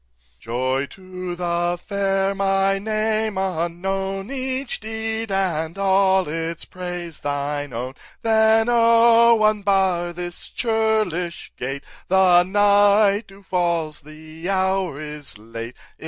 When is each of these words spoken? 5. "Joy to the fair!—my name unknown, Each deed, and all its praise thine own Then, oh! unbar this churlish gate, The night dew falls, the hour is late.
5. 0.39 0.39
"Joy 0.39 0.85
to 0.87 1.35
the 1.35 1.79
fair!—my 1.85 2.79
name 2.79 3.37
unknown, 3.37 4.31
Each 4.31 4.79
deed, 4.79 5.31
and 5.31 5.77
all 5.77 6.27
its 6.27 6.65
praise 6.65 7.19
thine 7.19 7.71
own 7.71 7.93
Then, 8.23 8.65
oh! 8.67 9.43
unbar 9.43 10.11
this 10.11 10.49
churlish 10.49 11.51
gate, 11.55 11.83
The 12.07 12.41
night 12.41 13.27
dew 13.27 13.43
falls, 13.43 14.01
the 14.01 14.49
hour 14.49 14.99
is 14.99 15.37
late. 15.37 15.75